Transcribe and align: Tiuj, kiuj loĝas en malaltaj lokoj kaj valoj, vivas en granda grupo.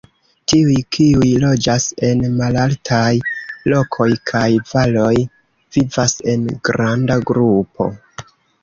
Tiuj, 0.51 0.77
kiuj 0.95 1.27
loĝas 1.43 1.85
en 2.07 2.23
malaltaj 2.39 3.11
lokoj 3.75 4.09
kaj 4.33 4.45
valoj, 4.73 5.15
vivas 5.77 6.19
en 6.35 6.53
granda 6.73 7.25
grupo. 7.33 7.95